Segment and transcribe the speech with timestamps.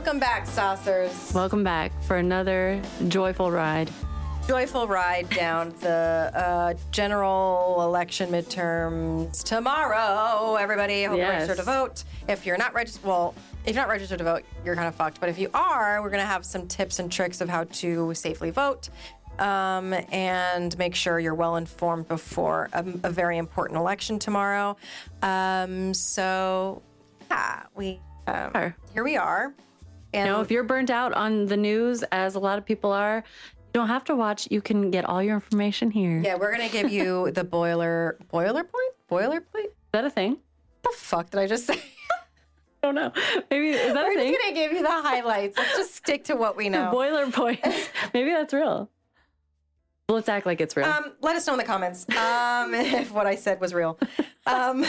[0.00, 1.30] Welcome back, saucers.
[1.34, 3.90] Welcome back for another joyful ride.
[4.48, 10.54] Joyful ride down the uh, general election midterms tomorrow.
[10.56, 11.40] Everybody, hope you're Yes.
[11.42, 12.04] registered to vote.
[12.28, 13.34] If you're not registered, well,
[13.66, 15.20] if you're not registered to vote, you're kind of fucked.
[15.20, 18.48] But if you are, we're gonna have some tips and tricks of how to safely
[18.48, 18.88] vote.
[19.38, 24.78] Um, and make sure you're well informed before a, a very important election tomorrow.
[25.20, 26.80] Um, so,
[27.30, 29.52] yeah, we um, here we are.
[30.12, 32.90] And You know, if you're burnt out on the news, as a lot of people
[32.92, 34.48] are, you don't have to watch.
[34.50, 36.20] You can get all your information here.
[36.20, 38.92] Yeah, we're gonna give you the boiler boiler point.
[39.08, 39.66] boiler point?
[39.66, 40.38] Is that a thing?
[40.82, 41.74] The fuck did I just say?
[41.74, 41.82] I
[42.82, 43.12] don't know.
[43.50, 44.32] Maybe is that We're a thing?
[44.32, 45.56] just gonna give you the highlights.
[45.58, 46.90] Let's just stick to what we know.
[46.90, 47.88] Boiler points.
[48.12, 48.90] Maybe that's real.
[50.08, 50.86] Let's act like it's real.
[50.88, 53.96] Um, let us know in the comments um, if what I said was real.
[54.44, 54.84] Um,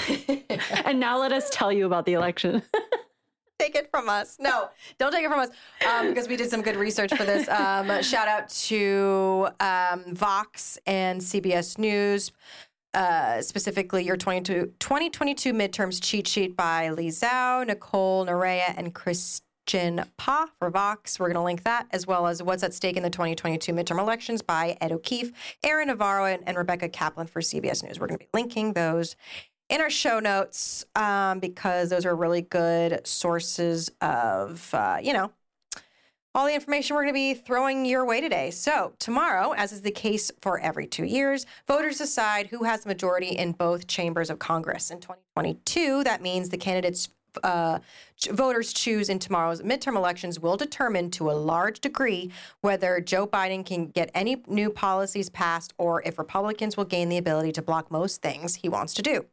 [0.83, 2.63] and now let us tell you about the election.
[3.61, 4.37] Take it from us.
[4.39, 5.49] No, don't take it from us
[5.87, 7.47] um, because we did some good research for this.
[7.47, 12.31] Um, shout out to um, Vox and CBS News.
[12.95, 20.05] Uh, specifically, your 22, 2022 midterms cheat sheet by Li Zhou, Nicole Narea, and Christian
[20.17, 21.19] Pa for Vox.
[21.19, 23.99] We're going to link that, as well as What's at Stake in the 2022 Midterm
[23.99, 25.31] Elections by Ed O'Keefe,
[25.63, 27.99] Aaron Navarro, and, and Rebecca Kaplan for CBS News.
[27.99, 29.15] We're going to be linking those
[29.71, 35.31] in our show notes um, because those are really good sources of, uh, you know,
[36.35, 38.51] all the information we're going to be throwing your way today.
[38.51, 42.89] So, tomorrow, as is the case for every two years, voters decide who has the
[42.89, 44.91] majority in both chambers of Congress.
[44.91, 47.09] In 2022, that means the candidates
[47.43, 47.79] uh,
[48.29, 53.65] voters choose in tomorrow's midterm elections will determine to a large degree whether Joe Biden
[53.65, 57.89] can get any new policies passed or if Republicans will gain the ability to block
[57.89, 59.25] most things he wants to do.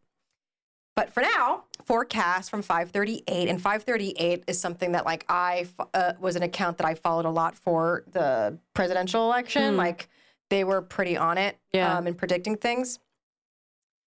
[0.98, 6.34] But for now, forecast from 538, and 538 is something that like I uh, was
[6.34, 9.76] an account that I followed a lot for the presidential election.
[9.76, 10.09] Like
[10.50, 11.97] they were pretty on it Yeah.
[11.97, 12.98] um, in predicting things.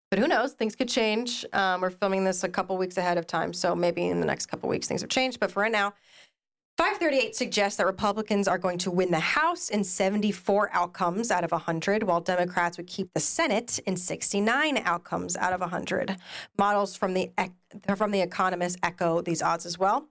[0.09, 0.51] But who knows?
[0.51, 1.45] Things could change.
[1.53, 4.47] Um, we're filming this a couple weeks ahead of time, so maybe in the next
[4.47, 5.39] couple weeks things have changed.
[5.39, 5.93] But for right now,
[6.81, 11.51] 538 suggests that Republicans are going to win the House in 74 outcomes out of
[11.51, 16.17] 100, while Democrats would keep the Senate in 69 outcomes out of 100.
[16.57, 17.29] Models from the
[17.95, 20.07] from the Economist echo these odds as well.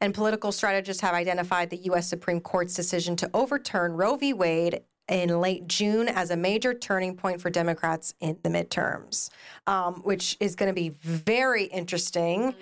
[0.00, 2.08] And political strategists have identified the U.S.
[2.08, 4.32] Supreme Court's decision to overturn Roe v.
[4.32, 9.28] Wade in late June as a major turning point for Democrats in the midterms,
[9.66, 12.54] um, which is going to be very interesting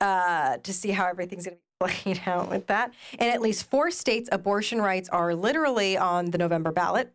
[0.00, 2.92] uh, to see how everything's going to be played out with that.
[3.18, 7.12] In at least four states, abortion rights are literally on the November ballot,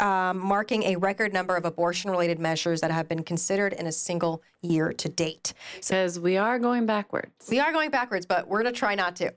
[0.00, 3.92] um, marking a record number of abortion related measures that have been considered in a
[3.92, 5.52] single year to date.
[5.76, 7.48] Because we are going backwards.
[7.50, 9.32] We are going backwards, but we're going to try not to.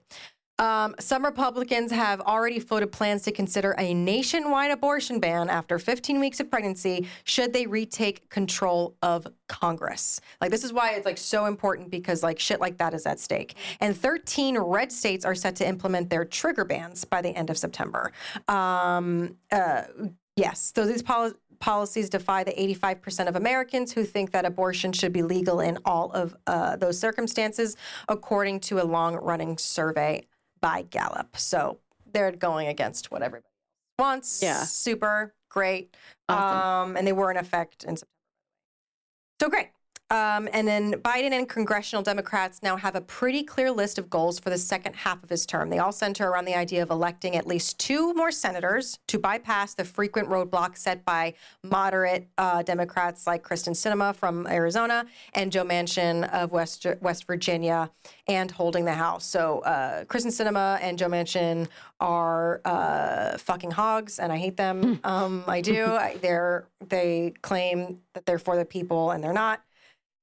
[0.59, 6.20] Um, some Republicans have already floated plans to consider a nationwide abortion ban after 15
[6.20, 10.20] weeks of pregnancy should they retake control of Congress.
[10.42, 13.22] Like this is why it's like so important because like shit like that is at
[13.22, 13.56] stake.
[13.80, 17.58] And 13 red states are set to implement their trigger bans by the end of
[17.58, 18.12] September.
[18.50, 19.84] Um, uh,
[20.36, 25.14] yes, so these poli- policies defy the 85% of Americans who think that abortion should
[25.14, 27.78] be legal in all of uh, those circumstances,
[28.08, 30.26] according to a long running survey
[30.62, 31.38] by Gallup.
[31.38, 31.80] So
[32.12, 33.46] they're going against what everybody
[33.97, 34.42] wants.
[34.42, 34.64] Yeah.
[34.64, 35.96] Super great.
[36.28, 36.92] Awesome.
[36.92, 38.14] Um, and they were in effect in September.
[39.42, 39.70] So great.
[40.12, 44.40] Um, and then Biden and congressional Democrats now have a pretty clear list of goals
[44.40, 45.70] for the second half of his term.
[45.70, 49.75] They all center around the idea of electing at least two more senators to bypass
[49.75, 55.06] the frequent roadblocks set by moderate uh, Democrats like Kyrsten Sinema from Arizona
[55.36, 57.91] and Joe Manchin of West West Virginia,
[58.28, 59.26] and holding the House.
[59.26, 61.68] So uh, Kyrsten Sinema and Joe Manchin
[62.00, 65.00] are uh, fucking hogs, and I hate them.
[65.03, 65.85] um, I do.
[65.85, 69.62] I, they're they claim that they're for the people, and they're not.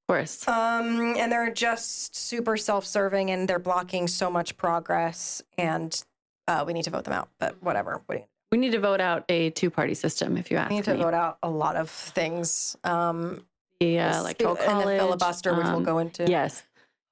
[0.08, 0.47] Of course.
[0.47, 5.43] Um, and they're just super self-serving, and they're blocking so much progress.
[5.58, 6.00] And
[6.47, 7.29] uh, we need to vote them out.
[7.41, 8.00] But whatever.
[8.06, 10.75] What you- We need to vote out a two party system, if you ask me.
[10.76, 11.03] We need to me.
[11.03, 12.76] vote out a lot of things.
[12.85, 13.44] Um,
[13.81, 16.25] the uh, electoral stu- and the filibuster, which we'll um, go into.
[16.31, 16.62] Yes.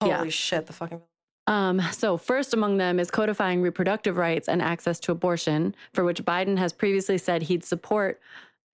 [0.00, 0.31] Holy yeah.
[0.31, 0.67] shit!
[0.67, 1.02] The fucking.
[1.46, 6.25] Um, so, first among them is codifying reproductive rights and access to abortion, for which
[6.25, 8.19] Biden has previously said he'd support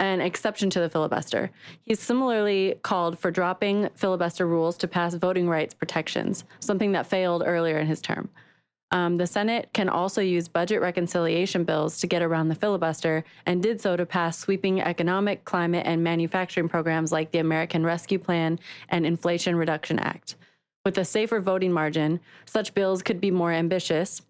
[0.00, 1.50] an exception to the filibuster.
[1.82, 7.42] He's similarly called for dropping filibuster rules to pass voting rights protections, something that failed
[7.46, 8.30] earlier in his term.
[8.92, 13.62] Um, the Senate can also use budget reconciliation bills to get around the filibuster and
[13.62, 18.58] did so to pass sweeping economic, climate, and manufacturing programs like the American Rescue Plan
[18.88, 20.34] and Inflation Reduction Act.
[20.84, 24.22] With a safer voting margin, such bills could be more ambitious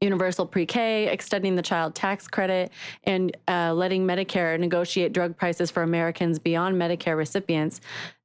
[0.00, 2.70] universal pre-K, extending the child tax credit,
[3.04, 7.80] and uh, letting Medicare negotiate drug prices for Americans beyond Medicare recipients.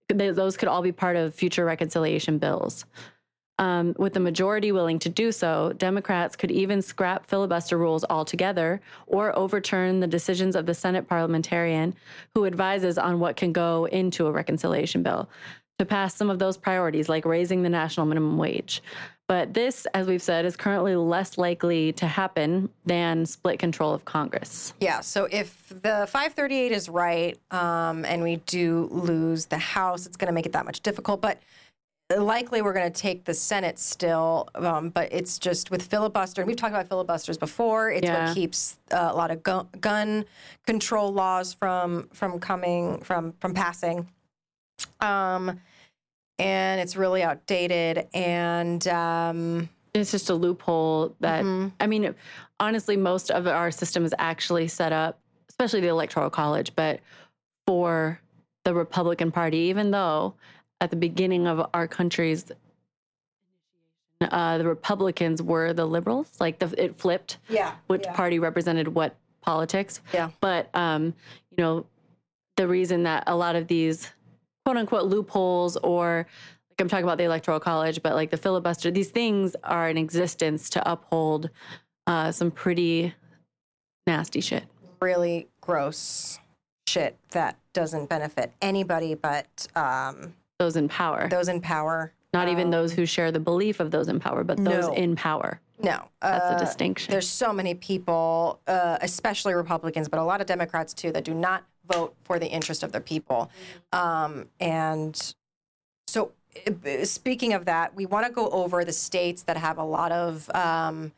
[0.09, 2.85] They, those could all be part of future reconciliation bills.
[3.57, 8.81] Um, with the majority willing to do so, Democrats could even scrap filibuster rules altogether
[9.05, 11.93] or overturn the decisions of the Senate parliamentarian
[12.33, 15.29] who advises on what can go into a reconciliation bill
[15.77, 18.81] to pass some of those priorities, like raising the national minimum wage.
[19.31, 24.03] But this, as we've said, is currently less likely to happen than split control of
[24.03, 24.73] Congress.
[24.81, 24.99] Yeah.
[24.99, 30.27] So if the 538 is right, um, and we do lose the House, it's going
[30.27, 31.21] to make it that much difficult.
[31.21, 31.41] But
[32.13, 34.49] likely we're going to take the Senate still.
[34.53, 36.41] Um, but it's just with filibuster.
[36.41, 37.89] And we've talked about filibusters before.
[37.89, 38.25] It's Yeah.
[38.25, 40.25] what keeps uh, a lot of gun, gun
[40.67, 44.09] control laws from from coming from from passing.
[44.99, 45.61] Um,
[46.41, 48.07] and it's really outdated.
[48.13, 51.67] And um, It's just a loophole that, Mm-hmm.
[51.79, 52.15] I mean,
[52.59, 56.99] honestly, most of our system is actually set up, especially the Electoral College, but
[57.67, 58.19] for
[58.63, 60.33] the Republican Party, even though
[60.79, 62.51] at the beginning of our country's
[64.21, 68.13] uh, the Republicans were the liberals, like the, it flipped yeah, which yeah.
[68.13, 69.99] party represented what politics.
[70.13, 70.29] Yeah.
[70.41, 71.15] But um,
[71.49, 71.85] you know,
[72.55, 74.11] the reason that a lot of these
[74.65, 76.27] quote unquote loopholes or
[76.69, 79.97] like I'm talking about the electoral college, but like the filibuster, these things are in
[79.97, 81.49] existence to uphold
[82.07, 83.13] uh, some pretty
[84.07, 84.63] nasty shit.
[84.99, 86.39] really gross
[86.87, 92.11] shit that doesn't benefit anybody but um, Those in power, those in power.
[92.33, 94.93] not even those who share the belief of those in power, but those No.
[94.93, 95.59] in power.
[95.81, 97.11] No, That's uh, a distinction.
[97.11, 101.33] There's so many people, uh, especially Republicans, but a lot of Democrats too, that do
[101.33, 103.49] not vote for the interest of their people.
[103.91, 105.33] Um, and
[106.07, 106.31] so,
[106.67, 110.11] uh, speaking of that, we want to go over the states that have a lot
[110.11, 111.11] of um,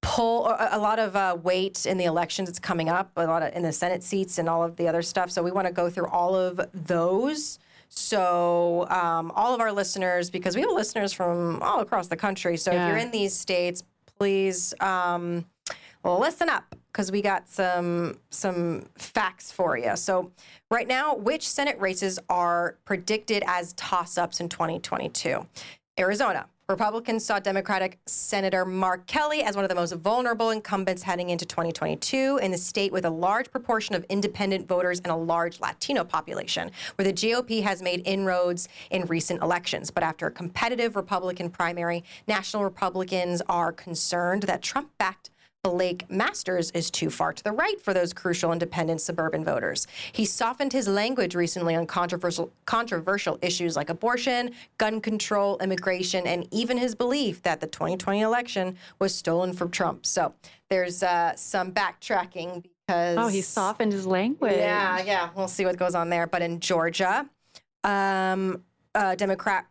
[0.00, 2.48] pull, or a lot of uh, weight in the elections.
[2.48, 5.02] that's coming up, a lot of in the Senate seats and all of the other
[5.02, 5.30] stuff.
[5.30, 7.58] So we want to go through all of those.
[7.88, 12.56] So um, all of our listeners, because we have listeners from all across the country.
[12.56, 13.84] So if you're in these states,
[14.18, 15.44] please um,
[16.02, 19.96] listen up because we got some some facts for you.
[19.96, 20.30] So
[20.70, 25.46] right now, which Senate races are predicted as toss-ups in 2022?
[25.98, 26.46] Arizona.
[26.68, 31.44] Republicans saw Democratic Senator Mark Kelly as one of the most vulnerable incumbents heading into
[31.44, 36.02] 2022 in the state with a large proportion of independent voters and a large Latino
[36.04, 39.90] population, where the GOP has made inroads in recent elections.
[39.90, 45.31] But after a competitive Republican primary, national Republicans are concerned that Trump backed
[45.66, 49.86] Blake Masters is too far to the right for those crucial independent suburban voters.
[50.10, 56.48] He softened his language recently on controversial controversial issues like abortion, gun control, immigration, and
[56.50, 60.04] even his belief that the 2020 election was stolen from Trump.
[60.04, 60.34] So
[60.68, 64.56] there's uh, some backtracking because Oh, he softened his language.
[64.56, 65.28] yeah, yeah.
[65.36, 66.26] We'll see what goes on there.
[66.26, 67.30] But in Georgia,
[67.84, 68.64] um,
[68.96, 69.66] uh, Democrat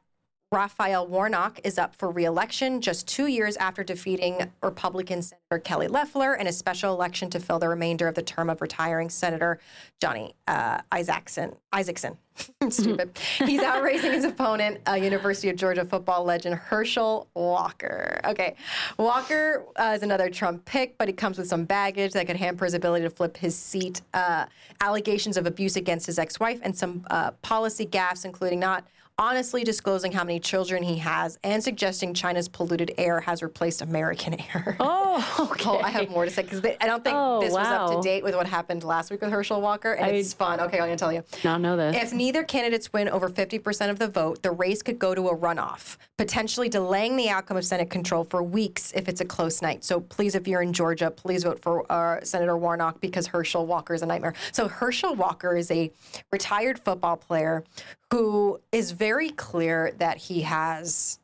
[0.53, 6.36] Raphael Warnock is up for reelection just two years after defeating Republican Senator Kelly Loeffler
[6.36, 9.61] in a special election to fill the remainder of the term of retiring Senator
[10.02, 11.56] Johnny uh, Isakson.
[11.71, 12.18] Isakson.
[12.69, 13.18] Stupid.
[13.37, 18.19] He's outraising his opponent, uh, University of Georgia football legend Herschel Walker.
[18.26, 18.57] Okay.
[18.97, 22.66] Walker uh, is another Trump pick, but he comes with some baggage that could hamper
[22.66, 24.02] his ability to flip his seat.
[24.14, 24.47] Uh,
[24.81, 28.85] allegations of abuse against his ex wife and some uh, policy gaffes, including not
[29.25, 34.33] honestly disclosing how many children he has and suggesting China's polluted air has replaced American
[34.54, 34.75] air.
[34.80, 35.61] Oh, okay.
[35.71, 38.01] Oh, I have more to say because I don't think Oh, this was up to
[38.01, 40.59] date with what happened last week with Herschel Walker, and I- it's fun.
[40.59, 41.23] Okay, I'm going to tell you.
[41.44, 41.95] Not know this.
[41.95, 45.37] If neither candidates win over 50% of the vote, the race could go to a
[45.37, 49.83] runoff, potentially delaying the outcome of Senate control for weeks if it's a close night.
[49.83, 53.94] So please, if you're in Georgia, please vote for uh, Senator Warnock because Herschel Walker
[53.94, 54.33] is a nightmare.
[54.51, 55.92] So Herschel Walker is a
[56.31, 57.63] retired football player
[58.11, 61.18] who is very clear that he has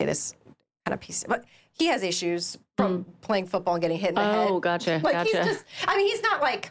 [0.00, 0.34] say this
[0.84, 4.22] kind of piece, but he has issues from playing football and getting hit in the
[4.22, 4.48] head.
[4.50, 5.00] oh, gotcha.
[5.02, 5.36] Like gotcha.
[5.38, 6.70] he's just, I mean, he's not like,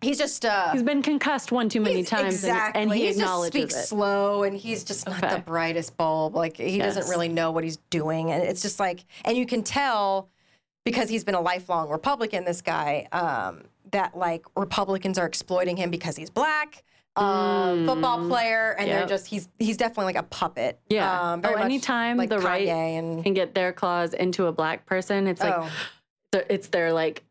[0.00, 2.82] he's just, uh, He's been concussed one too many times, and- exactly.
[2.82, 3.86] and, he just acknowledges speaks it.
[3.86, 5.34] slow, and he's just not Okay.
[5.36, 6.34] the brightest bulb.
[6.34, 9.62] Like he doesn't really know what he's doing, and it's just like, and you can
[9.62, 10.28] tell
[10.84, 12.44] because he's been a lifelong Republican.
[12.44, 13.62] This guy, um,
[13.92, 16.82] that like Republicans are exploiting him because he's black.
[17.16, 19.08] Um, football player, and they're Mm.
[19.08, 20.78] Just he's he's definitely like a puppet.
[20.88, 21.32] Yeah.
[21.32, 24.86] um, very oh, anytime like the right and can get their claws into a black
[24.86, 25.70] person, it's like oh.
[26.48, 27.24] it's their like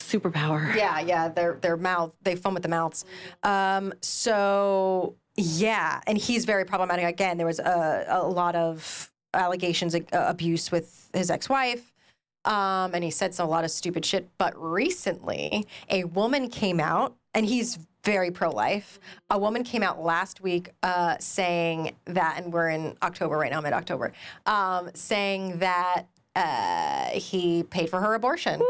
[0.00, 0.74] superpower.
[0.76, 3.04] Yeah, yeah, their their mouth they foam at the mouths.
[3.42, 7.06] Um, so yeah, and he's very problematic.
[7.06, 11.92] Again, there was a, a lot of allegations of uh, abuse with his ex-wife.
[12.44, 14.28] Um, and he said some, a lot of stupid shit.
[14.36, 18.98] But recently, a woman came out, and he's very pro-life.
[19.30, 23.60] A woman came out last week uh, saying that, and we're in October right now,
[23.60, 24.12] mid-October,
[24.46, 26.04] um, saying that
[26.34, 28.60] uh, he paid for her abortion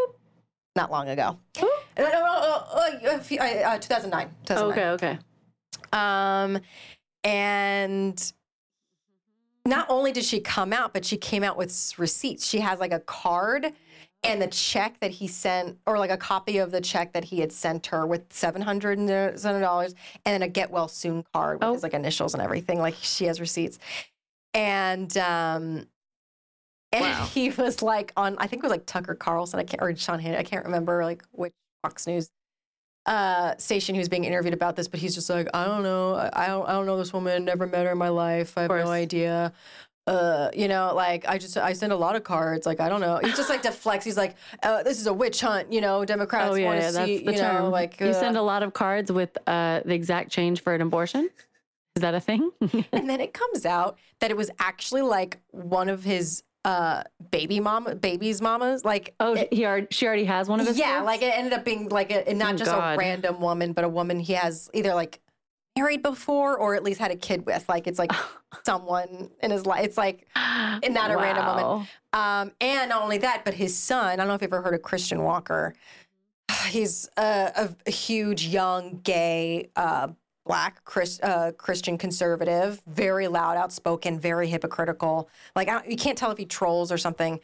[0.77, 1.39] not long ago.
[1.61, 4.31] No, no, no, few- uh, 2009.
[4.47, 4.71] 2009.
[4.71, 5.19] Okay, okay.
[5.93, 6.59] Um,
[7.25, 8.33] and
[9.65, 12.47] not only did she come out, but she came out with receipts.
[12.47, 13.73] She has like a card
[14.25, 17.41] and the check that he sent, or like a copy of the check that he
[17.41, 21.69] had sent her with seven hundred dollars, and then a get well soon card with
[21.69, 21.73] Oh.
[21.75, 22.79] his like initials and everything.
[22.79, 23.79] Like she has receipts,
[24.55, 25.87] and um.
[26.95, 27.25] And Wow.
[27.33, 30.21] he was like on, I think it was like Tucker Carlson, I can't, or Sean
[30.21, 32.29] Hannity, I can't remember like which Fox News
[33.07, 36.31] uh, station who's being interviewed about this, but he's just like, I don't know, I
[36.35, 38.71] I don't, I don't know this woman, never met her in my life, I have
[38.71, 39.55] no idea.
[40.07, 43.01] Uh, you know, like I just I send a lot of cards, like I don't
[43.01, 43.21] know.
[43.23, 44.05] He's just like deflects.
[44.05, 46.05] He's like, uh, this is a witch hunt, you know.
[46.05, 47.65] Democrats Oh yeah, want to yeah that's see, the you term.
[47.65, 50.75] know, like you uh, send a lot of cards with uh, the exact change for
[50.75, 51.31] an abortion.
[51.95, 52.51] Is that a thing?
[52.93, 57.61] and then it comes out that it was actually like one of his uh baby
[57.61, 60.79] mama, baby's mamas, like oh, it- he already, she already has one of his.
[60.79, 61.07] yeah, kids?
[61.07, 62.95] like it ended up being like a, not Thank just God.
[62.95, 65.21] a random woman, but a woman he has either like
[65.77, 67.69] married before or at least had a kid with.
[67.69, 68.13] Like it's like
[68.67, 69.85] someone in his life.
[69.85, 71.87] It's like not a random woman.
[72.13, 74.07] Um, and not only that, but his son.
[74.13, 75.75] I don't know if you've ever heard of Christian Walker.
[76.69, 80.09] He's a, a huge, young, gay, uh,
[80.45, 85.29] black Chris, uh, Christian conservative, very loud, outspoken, very hypocritical.
[85.57, 87.41] Like I you can't tell if he trolls or something.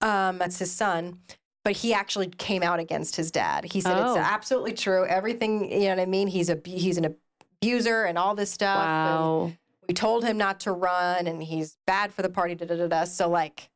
[0.00, 1.18] Um, that's his son.
[1.64, 3.64] But he actually came out against his dad.
[3.64, 4.10] He said Oh.
[4.10, 5.06] it's absolutely true.
[5.06, 6.26] Everything, you know what I mean?
[6.26, 7.14] He's a he's an
[7.62, 8.78] abuser and all this stuff.
[8.84, 9.52] and Wow.
[9.88, 12.54] we told him not to run, and he's bad for the party.
[12.54, 13.04] Da da da da.
[13.04, 13.70] So like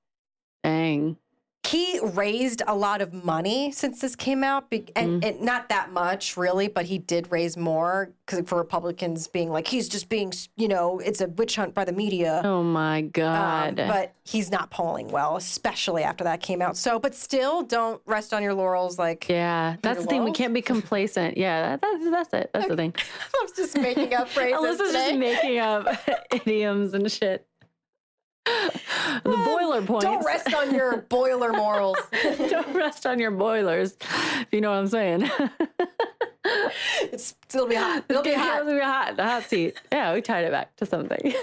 [0.64, 1.16] Dang.
[1.66, 5.28] He raised a lot of money since this came out, be- and, Mm-hmm.
[5.36, 9.66] and not that much really, but he did raise more because for Republicans being like
[9.68, 12.40] he's just being, you know, it's a witch hunt by the media.
[12.44, 13.76] Oh my Um, God.
[13.76, 16.76] but he's not polling well, especially after that came out.
[16.76, 18.98] So, but still, don't rest on your laurels.
[18.98, 20.24] Like, yeah, that's the thing.
[20.24, 21.36] We can't be complacent.
[21.36, 22.50] Yeah, that, that's that's it.
[22.52, 22.94] That's the thing.
[23.42, 25.08] I'm just making up phrases Alyssa's today.
[25.08, 25.86] just making up
[26.32, 27.46] idioms and shit.
[29.24, 30.04] The boiler points.
[30.04, 31.96] Don't rest on your boiler morals.
[32.22, 35.30] Don't rest on your boilers, if you know what I'm saying.
[37.02, 38.04] it's it'll be hot.
[38.08, 38.60] It'll be hot.
[38.60, 39.16] gonna be hot.
[39.16, 39.80] The hot seat.
[39.92, 41.34] Yeah, we tied it back to something.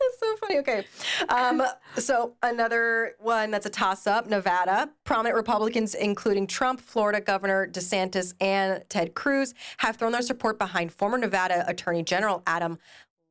[0.00, 0.58] That's so funny.
[0.58, 0.84] Okay.
[1.28, 1.62] Um,
[1.96, 4.90] so another one that's a toss up Nevada.
[5.04, 10.92] Prominent Republicans, including Trump, Florida Governor DeSantis, and Ted Cruz, have thrown their support behind
[10.92, 12.78] former Nevada Attorney General Adam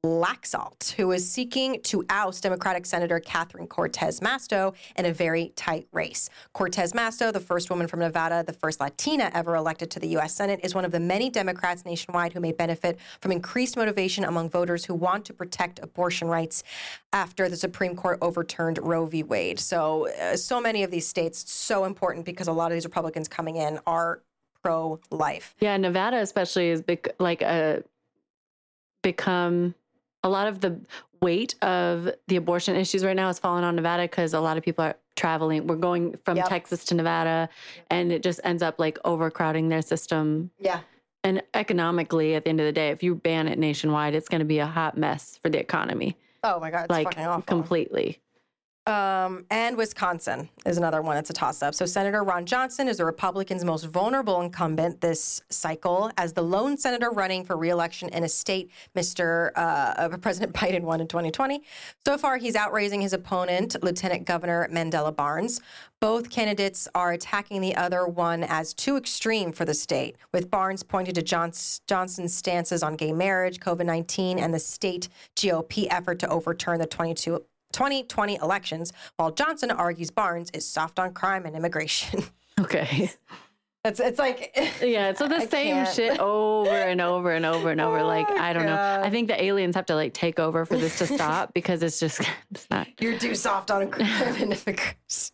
[0.05, 5.89] Laxalt, who is seeking to oust Democratic Senator Catherine Cortez Masto in a very tight
[5.91, 6.29] race.
[6.53, 10.33] Cortez Masto, the first woman from Nevada, the first Latina ever elected to the U.S.
[10.33, 14.49] Senate, is one of the many Democrats nationwide who may benefit from increased motivation among
[14.49, 16.63] voters who want to protect abortion rights
[17.11, 19.23] after the Supreme Court overturned Roe v.
[19.23, 19.59] Wade.
[19.59, 23.27] So, uh, so many of these states, so important because a lot of these Republicans
[23.27, 24.21] coming in are
[24.63, 25.55] pro life.
[25.59, 27.83] yeah, Nevada especially is bec- like a
[29.01, 29.73] become
[30.23, 30.79] a lot of the
[31.21, 34.63] weight of the abortion issues right now has fallen on Nevada because a lot of
[34.63, 35.67] people are traveling.
[35.67, 36.47] We're going from Yep.
[36.49, 37.49] Texas to Nevada,
[37.89, 40.51] and it just ends up like overcrowding their system.
[40.59, 40.79] Yeah.
[41.23, 44.39] And economically, at the end of the day, if you ban it nationwide, it's going
[44.39, 47.41] to be a hot mess for the economy, Oh my God, it's like fucking awful.
[47.41, 48.19] completely.
[48.89, 51.15] Um, and Wisconsin is another one.
[51.15, 51.75] It's a toss up.
[51.75, 56.75] So Senator Ron Johnson is the Republicans' most vulnerable incumbent this cycle as the lone
[56.75, 59.51] senator running for reelection in a state Mr.
[59.55, 61.61] Uh, President Biden won in 2020.
[62.03, 65.61] So far, he's outraising his opponent, Lieutenant Governor Mandela Barnes.
[65.99, 70.81] Both candidates are attacking the other one as too extreme for the state, with Barnes
[70.81, 76.17] pointing to Johns- Johnson's stances on gay marriage, COVID 19, and the state GOP effort
[76.19, 77.43] to overturn the 22
[77.73, 82.23] 2020 elections, while Johnson argues Barnes is soft on crime and immigration.
[82.59, 83.09] Okay.
[83.85, 85.95] it's it's like Yeah, so the I same can't.
[85.95, 87.99] shit over and over and over and over.
[87.99, 89.01] Oh Like I don't know.
[89.01, 92.01] I think the aliens have to like take over for this to stop because it's
[92.01, 92.19] just
[92.51, 92.87] it's not.
[92.99, 95.31] you're too soft on crime and immigration.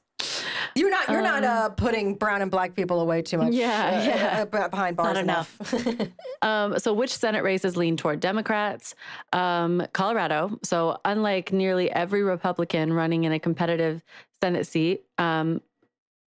[0.76, 3.48] You're not you're not uh, putting brown and black people away too much.
[3.48, 4.60] Um, Yeah, uh, yeah.
[4.64, 5.58] uh, behind bars Not enough.
[6.42, 8.94] Um, so which Senate races lean toward Democrats?
[9.34, 10.60] Um, Colorado.
[10.64, 14.04] So unlike nearly every Republican running in a competitive
[14.44, 15.62] Senate seat, um,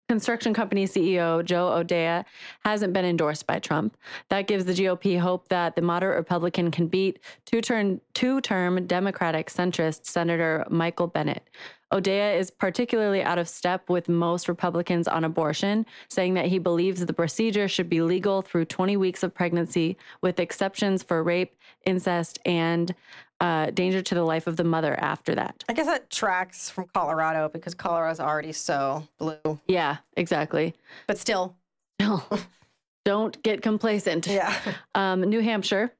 [0.07, 2.23] construction company CEO Joe O'Dea
[2.63, 3.97] hasn't been endorsed by Trump.
[4.29, 10.05] That gives the GOP hope that the moderate Republican can beat two-term, two-term Democratic centrist
[10.05, 11.49] Senator Michael Bennet.
[11.91, 17.05] O'Dea is particularly out of step with most Republicans on abortion, saying that he believes
[17.05, 22.39] the procedure should be legal through 20 weeks of pregnancy, with exceptions for rape, incest,
[22.45, 22.93] and
[23.39, 25.63] uh, danger to the life of the mother after that.
[25.69, 29.59] I guess that tracks from Colorado because Colorado's already so blue.
[29.67, 30.73] Yeah, exactly.
[31.07, 31.55] But still.
[33.05, 34.27] Don't get complacent.
[34.27, 34.53] Yeah.
[34.95, 35.93] Um, New Hampshire.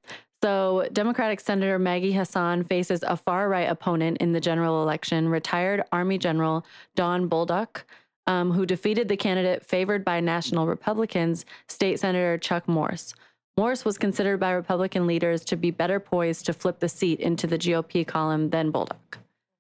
[0.44, 5.84] So, Democratic Senator Maggie Hassan faces a far right opponent in the general election, retired
[5.92, 6.66] Army General
[6.96, 7.84] Don Bolduc,
[8.28, 13.14] um, who defeated the candidate favored by national Republicans, State Senator Chuck Morse.
[13.58, 17.48] Morse was considered by Republican leaders to be better poised to flip the seat into
[17.48, 19.18] the GOP column than Bolduc.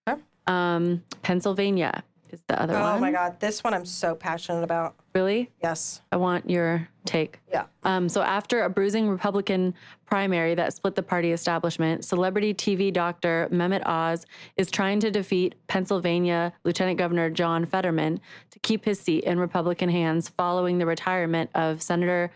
[0.07, 0.21] Okay.
[0.45, 2.97] Um, Pennsylvania is the other oh one.
[2.97, 3.39] Oh my God.
[3.39, 4.95] This one I'm so passionate about.
[5.15, 5.49] Really?
[5.63, 6.01] Yes.
[6.11, 7.39] I want your take.
[7.51, 7.65] Yeah.
[7.83, 9.73] Um, so after a bruising Republican
[10.05, 14.27] primary that split the party establishment, celebrity TV doctor Mehmet Oz
[14.57, 18.19] is trying to defeat Pennsylvania Lieutenant Governor John Fetterman
[18.51, 22.29] to keep his seat in Republican hands following the retirement of Senator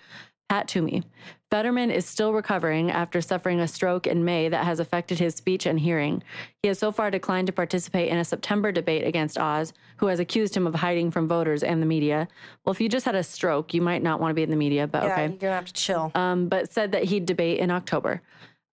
[0.52, 1.02] Pat Toomey.
[1.50, 5.66] Fetterman is still recovering after suffering a stroke in May that has affected his speech
[5.66, 6.22] and hearing.
[6.62, 10.20] He has so far declined to participate in a September debate against Oz, who has
[10.20, 12.28] accused him of hiding from voters and the media.
[12.66, 14.58] Well, if you just had a stroke, you might not want to be in the
[14.58, 15.28] media, but yeah, okay.
[15.28, 16.12] You're gonna have to chill.
[16.16, 18.22] Um, but said that he'd debate in October.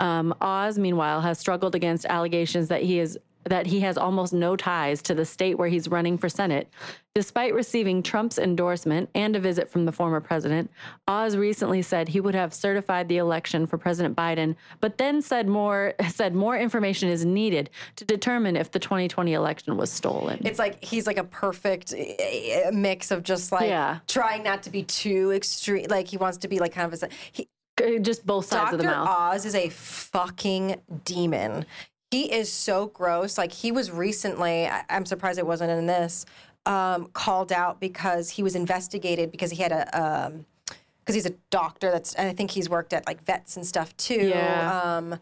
[0.00, 3.16] Um, Oz, meanwhile, has struggled against allegations that he is
[3.48, 6.68] that he has almost no ties to the state where he's running for Senate.
[7.14, 10.70] Despite receiving Trump's endorsement and a visit from the former president,
[11.08, 15.48] Oz recently said he would have certified the election for President Biden, but then said
[15.48, 20.40] more said more information is needed to determine if the 2020 election was stolen.
[20.44, 23.98] It's like he's like a perfect uh, mix of just like Yeah.
[24.06, 25.86] trying not to be too extreme.
[25.90, 27.08] Like he wants to be like kind of a.
[27.32, 27.48] He,
[28.00, 28.74] just both sides Dr.
[28.74, 29.08] of the mouth.
[29.08, 31.64] Oz is a fucking demon.
[32.10, 33.36] He is so gross.
[33.36, 36.24] Like he was recently, I, I'm surprised it wasn't in this,
[36.66, 40.46] um, called out because he was investigated because he had a, um,
[41.00, 41.90] because he's a doctor.
[41.90, 44.28] That's and I think he's worked at like vets and stuff too.
[44.28, 44.82] Yeah.
[44.82, 45.18] Um, I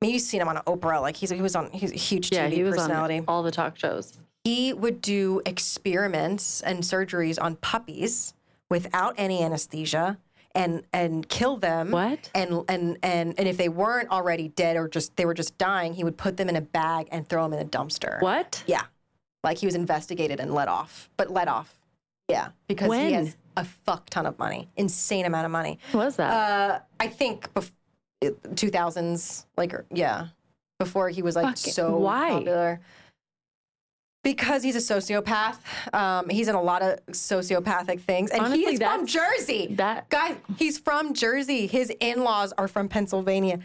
[0.00, 1.00] mean, you've seen him on Oprah.
[1.00, 3.18] Like he's he was on he's a huge yeah, TV he was personality.
[3.18, 4.18] on all the talk shows.
[4.42, 8.34] he would do experiments and surgeries on puppies
[8.68, 10.18] without any anesthesia
[10.54, 12.30] and and kill them What?
[12.34, 15.94] and and and and if they weren't already dead or just they were just dying
[15.94, 18.62] he would put them in a bag and throw them in a dumpster What?
[18.66, 18.82] yeah
[19.42, 21.74] like he was investigated and let off but let off
[22.28, 23.06] yeah because When?
[23.08, 26.30] he has a fuck ton of money insane amount of money What was that?
[26.32, 27.70] uh i think bef-
[28.22, 30.28] 2000s like yeah
[30.78, 32.30] before he was like Fuck, so why?
[32.30, 32.80] popular
[34.24, 35.58] because he's a sociopath
[35.92, 39.68] um, he's in a lot of sociopathic things and Honestly, he's from jersey.
[39.76, 41.66] that- guys he's from jersey.
[41.68, 43.60] His in-laws are from pennsylvania.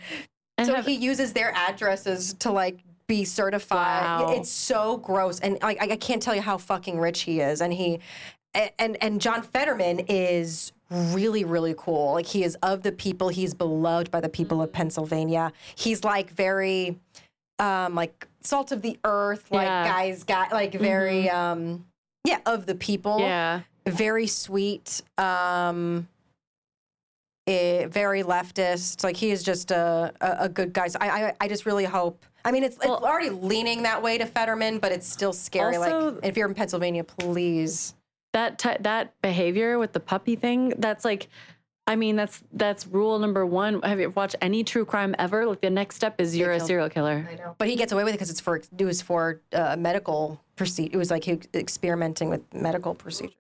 [0.60, 4.04] And so have- he uses their addresses to like be certified.
[4.04, 4.34] Wow.
[4.38, 7.60] it's so gross and like I, I can't tell you how fucking rich he is
[7.62, 8.00] and he
[8.54, 12.14] and, and and john fetterman is really really cool.
[12.14, 13.30] Like he is of the people.
[13.30, 15.54] He's beloved by the people of pennsylvania.
[15.76, 17.00] He's like very
[17.60, 19.84] um like salt of the earth like Yeah.
[19.88, 21.86] guys got like very um
[22.26, 23.20] yeah of the people.
[23.20, 23.62] Yeah.
[23.86, 26.08] very sweet um
[27.48, 29.04] eh, very leftist.
[29.04, 30.88] Like he is just a, a, a good guy.
[30.88, 34.18] So I, I i just really hope i mean it's, it's already leaning that way
[34.18, 35.76] to fetterman but it's still scary.
[35.76, 37.96] Also- like if you're in pennsylvania please.
[38.34, 41.30] That t- that behavior with the puppy thing that's like
[41.90, 45.62] i mean that's that's rule number one have you watched any true crime ever like
[45.62, 47.56] the next step is you're a serial killer I know.
[47.58, 50.92] But he gets away with it because it's for it was for uh, medical procedure.
[50.94, 53.36] It was like he experimenting with medical procedures.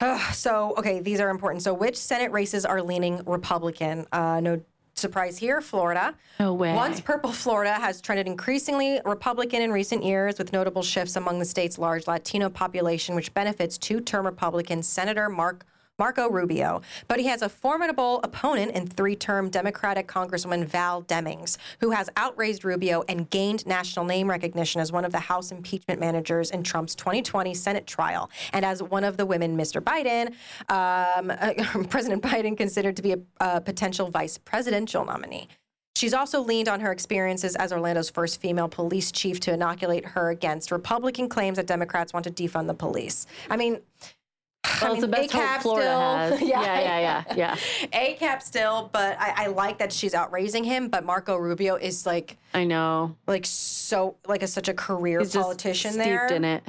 [0.00, 1.62] Ugh, so okay, these are important.
[1.62, 4.06] So which Senate races are leaning Republican?
[4.12, 4.60] Uh, no
[4.94, 6.14] surprise here, Florida.
[6.40, 11.16] no way Once purple Florida has trended increasingly Republican in recent years, with notable shifts
[11.16, 15.64] among the state's large Latino population, which benefits two-term Republican Senator Mark.
[15.98, 21.56] Marco Rubio, but he has a formidable opponent in three term Democratic Congresswoman Val Demings,
[21.80, 25.98] who has outraised Rubio and gained national name recognition as one of the House impeachment
[25.98, 28.30] managers in Trump's 2020 Senate trial.
[28.52, 29.80] And as one of the women, Mr.
[29.82, 30.34] Biden,
[30.70, 35.48] um, President Biden considered to be a, a potential vice presidential nominee.
[35.96, 40.30] She's also leaned on her experiences as Orlando's first female police chief to inoculate her
[40.30, 43.26] against Republican claims that Democrats want to defund the police.
[43.50, 43.80] I mean,
[44.82, 46.00] well, it's the best hope florida still.
[46.00, 46.62] has Yeah.
[46.62, 47.56] yeah yeah yeah yeah
[47.92, 50.88] ACAP still, but I, I like that she's outraising him.
[50.88, 55.32] But Marco Rubio is like, i know like so, like a, such a career he's
[55.32, 56.26] just politician steeped there.
[56.28, 56.62] in it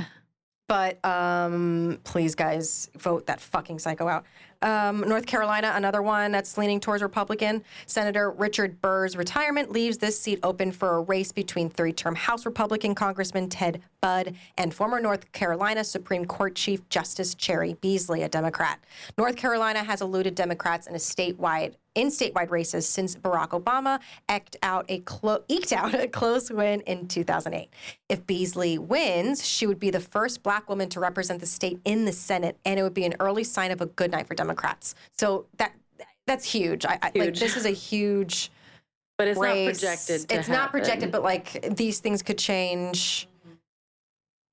[0.68, 4.26] But um, please, guys, vote that fucking psycho out.
[4.62, 7.64] Um, North Carolina, another one that's leaning towards Republican.
[7.88, 12.46] Senator Richard Burr's retirement leaves this seat open for a race between three term House
[12.46, 18.30] Republican Congressman Ted Budd and former North Carolina Supreme Court Chief Justice Cheri Beasley, a
[18.30, 18.80] Democrat.
[19.18, 24.00] North Carolina has eluded Democrats in a statewide in statewide races since Barack Obama
[24.32, 27.68] eked out a clo- eked out a close win in 2008.
[28.08, 32.06] If Beasley wins, she would be the first black woman to represent the state in
[32.06, 34.96] the Senate, and it would be an early sign of a good night for Democrats.
[35.18, 35.74] So that
[36.26, 36.86] that's huge.
[36.86, 37.40] I, I like Huge.
[37.40, 38.52] this is a huge
[39.18, 39.82] But it's race.
[39.82, 40.32] not projected.
[40.32, 43.28] It's not projected, but like these things could change.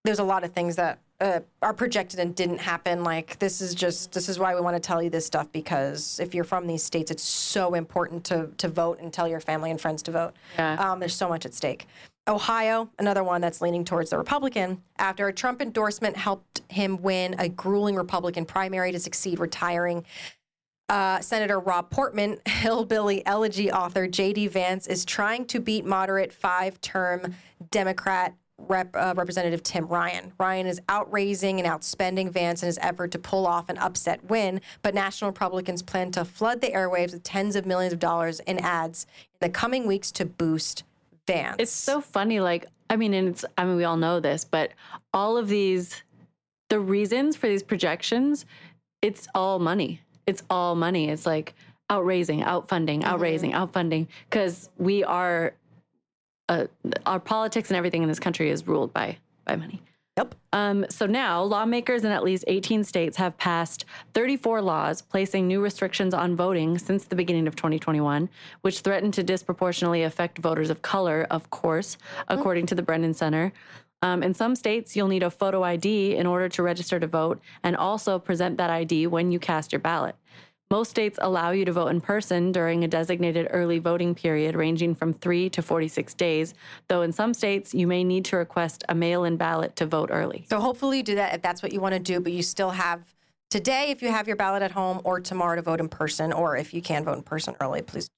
[0.07, 3.03] There's a lot of things that uh, are projected and didn't happen.
[3.03, 6.21] Like this is just this is why we want to tell you this stuff because
[6.21, 9.71] if you're from these states, it's so important to to vote and tell your family
[9.71, 10.35] and friends to vote.
[10.59, 10.75] Yeah.
[10.75, 11.87] Um, there's so much at stake.
[12.29, 17.37] Ohio, another one that's leaning towards the Republican, after a Trump endorsement helped him win
[17.39, 20.05] a grueling Republican primary to succeed retiring
[20.89, 24.49] uh, Senator Rob Portman, hillbilly elegy author J.D.
[24.49, 27.35] Vance is trying to beat moderate five-term
[27.71, 30.33] Democrat Rep, uh, Representative Tim Ryan.
[30.39, 34.61] Ryan is outraising and outspending Vance in his effort to pull off an upset win,
[34.83, 38.59] but national Republicans plan to flood the airwaves with tens of millions of dollars in
[38.59, 39.07] ads
[39.41, 40.85] in the coming weeks to boost
[41.27, 41.57] Vance.
[41.59, 42.41] It's so funny.
[42.41, 44.73] Like, I mean, and it's, I mean, we all know this, but
[45.13, 46.03] all of these,
[46.71, 48.47] the reasons for these projections,
[49.03, 50.01] it's all money.
[50.27, 51.09] It's all money.
[51.11, 51.55] It's like
[51.91, 55.55] outraising, outfunding, outraising, outfunding, because we are,
[56.49, 56.67] uh,
[57.05, 59.83] our politics and everything in this country is ruled by by money.
[60.17, 60.35] Yep.
[60.55, 65.61] Um, so now, lawmakers in at least 18 states have passed 34 laws placing new
[65.61, 68.31] restrictions on voting since the beginning of 2021,
[68.63, 73.53] which threaten to disproportionately affect voters of color, of course, according to the Brennan Center.
[74.01, 77.39] Um, in some states, you'll need a photo ID in order to register to vote
[77.63, 80.17] and also present that ID when you cast your ballot.
[80.69, 84.97] Most states allow you to vote in person during a designated early voting period ranging
[84.97, 86.55] from 3 to 46 days,
[86.89, 90.11] though in some states you may need to request a mail in ballot to vote
[90.13, 90.45] early.
[90.51, 92.71] So hopefully you do that if that's what you want to do, but you still
[92.71, 93.15] have
[93.49, 96.57] today if you have your ballot at home or tomorrow to vote in person, or
[96.57, 98.09] if you can vote in person early, please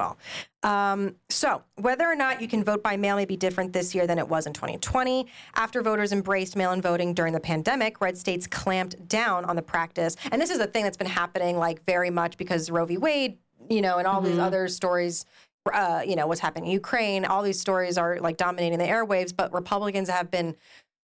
[0.00, 0.62] do that as well.
[0.62, 4.06] Um, so whether or not you can vote by mail may be different this year
[4.06, 5.26] than it was in 2020.
[5.54, 10.16] After voters embraced mail-in voting during the pandemic, red states clamped down on the practice.
[10.30, 12.98] And this is a thing that's been happening like very much because Roe v.
[12.98, 15.24] Wade, you know, and all these other stories
[15.74, 17.24] uh, you know, what's happening in Ukraine.
[17.26, 20.56] All these stories are like dominating the airwaves, but Republicans have been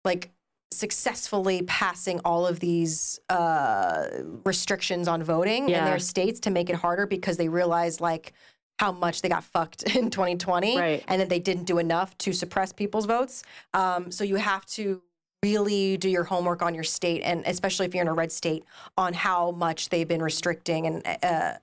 [0.05, 0.31] like
[0.71, 4.07] successfully passing all of these uh,
[4.45, 8.33] restrictions on voting in their states to make it harder because they realize like
[8.79, 11.03] how much they got fucked in 2020 Right.
[11.07, 13.43] and that they didn't do enough to suppress people's votes.
[13.73, 15.01] Um, so you have to
[15.43, 18.63] really do your homework on your state and especially if you're in a red state
[18.97, 21.53] on how much they've been restricting and uh,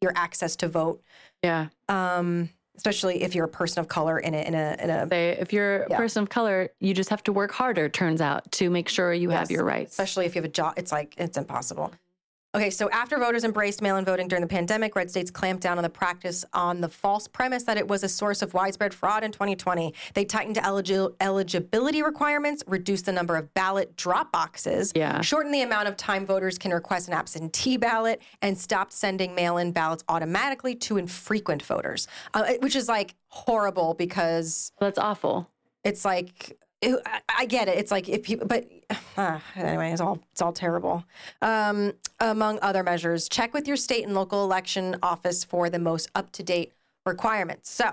[0.00, 1.00] your access to vote
[1.42, 1.68] Yeah.
[1.88, 5.36] um, especially if you're a person of color in a in a in a Say,
[5.38, 5.96] if you're a Yeah.
[5.98, 9.30] person of color, you just have to work harder, turns out, to make sure you
[9.30, 9.92] have your rights.
[9.92, 10.74] especially if you have a job.
[10.76, 11.92] It's like it's impossible.
[12.52, 15.84] Okay, so after voters embraced mail-in voting during the pandemic, red states clamped down on
[15.84, 19.30] the practice on the false premise that it was a source of widespread fraud in
[19.30, 19.94] 2020.
[20.14, 25.20] They tightened eligi- eligibility requirements, reduced the number of ballot drop boxes, Yeah.
[25.20, 29.70] shortened the amount of time voters can request an absentee ballot, and stopped sending mail-in
[29.70, 35.48] ballots automatically to infrequent voters, uh, which is like horrible because That's awful.
[35.84, 37.78] it's like it- I, I get it.
[37.78, 38.68] It's like if people, but
[39.16, 41.04] uh, anyway, it's all it's all terrible.
[41.42, 46.10] Um, among other measures, check with your state and local election office for the most
[46.14, 46.72] up to date
[47.06, 47.70] requirements.
[47.70, 47.92] So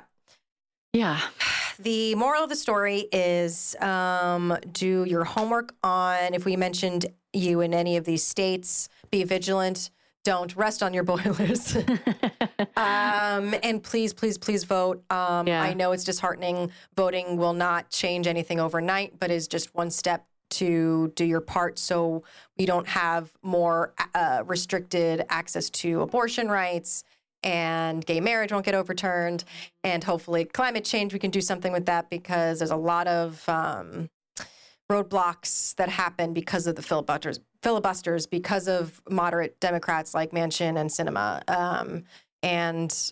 [0.94, 1.20] Yeah.
[1.80, 7.62] the moral of the story is um, do your homework on if we mentioned you
[7.62, 8.90] in any of these states.
[9.12, 9.90] Be vigilant.
[10.28, 11.74] Don't rest on your boilers.
[12.76, 15.02] um, and please, please, please vote.
[15.10, 15.62] Um, Yeah.
[15.62, 16.70] I know it's disheartening.
[16.98, 21.80] Voting will not change anything overnight, but is just one step to do your part
[21.80, 22.24] so
[22.58, 27.06] we don't have more uh, restricted access to abortion rights
[27.42, 29.46] and gay marriage won't get overturned.
[29.86, 33.48] And hopefully, climate change, we can do something with that because there's a lot of
[33.48, 34.10] um,
[34.90, 40.90] roadblocks that happen because of the filibusters, filibusters because of moderate Democrats like Manchin and
[40.90, 41.42] Sinema.
[41.50, 42.04] Um,
[42.44, 43.12] and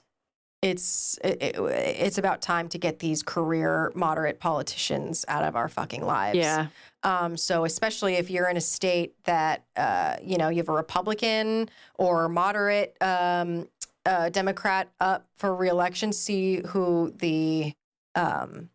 [0.61, 5.67] it's it, it- it's about time to get these career moderate politicians out of our
[5.69, 6.37] fucking lives.
[6.37, 6.67] Yeah.
[7.03, 10.73] Um, so especially if you're in a state that uh, you know you have a
[10.73, 13.67] Republican or moderate um,
[14.05, 17.73] uh, Democrat up for reelection, see who the
[18.15, 18.69] um,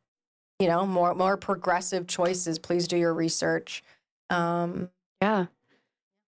[0.61, 2.59] you know more more progressive choices.
[2.59, 3.83] Please do your research.
[4.29, 5.47] Um, Yeah.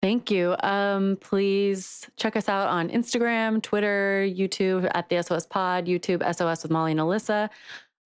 [0.02, 0.56] Thank you.
[0.62, 6.62] Um, please check us out on Instagram, Twitter, YouTube at the SOS Pod, YouTube SOS
[6.64, 7.50] with Molly and Alyssa.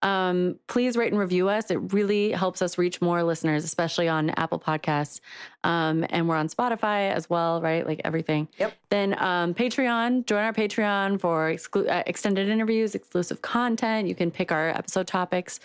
[0.03, 1.71] Um, please rate and review us.
[1.71, 5.21] It really helps us reach more listeners, especially on Apple Podcasts.
[5.63, 7.83] Um, and we're on Spotify as well, right?
[7.85, 8.47] Like everything.
[8.59, 8.73] Yep.
[8.91, 14.07] Then um, Patreon, join our Patreon for exclu- uh, extended interviews, exclusive content.
[14.07, 15.59] You can pick our episode topics.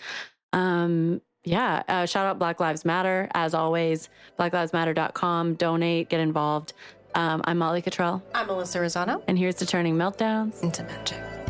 [0.53, 3.27] Um, yeah, uh, shout out Black Lives Matter.
[3.33, 4.07] As always,
[4.39, 5.55] blacklivesmatter.com.
[5.55, 6.73] Donate, get involved.
[7.15, 11.42] Um, I'm Molly Cottrell, I'm Alyssa Rosano and here's to turning meltdowns into magic.